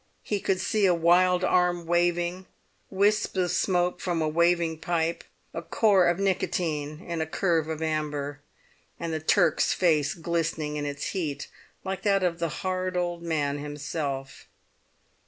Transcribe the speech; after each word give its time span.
He 0.23 0.43
would 0.47 0.59
see 0.59 0.87
a 0.87 0.95
wild 0.95 1.43
arm 1.43 1.85
waving, 1.85 2.47
wisps 2.89 3.37
of 3.37 3.51
smoke 3.51 3.99
from 3.99 4.19
a 4.19 4.27
waving 4.27 4.79
pipe, 4.79 5.23
a 5.53 5.61
core 5.61 6.07
of 6.07 6.17
nicotine 6.17 7.05
in 7.07 7.21
a 7.21 7.27
curve 7.27 7.69
of 7.69 7.83
amber, 7.83 8.39
and 8.99 9.13
the 9.13 9.19
Turk's 9.19 9.73
face 9.73 10.15
glistening 10.15 10.75
in 10.75 10.87
its 10.87 11.09
heat 11.09 11.49
like 11.83 12.01
that 12.01 12.23
of 12.23 12.39
the 12.39 12.49
hard 12.49 12.97
old 12.97 13.21
man 13.21 13.59
himself. 13.59 14.47